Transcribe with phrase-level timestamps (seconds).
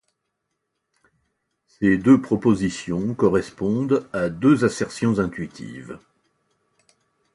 [1.67, 5.99] Ces deux propositions correspondent à deux assertions intuitives.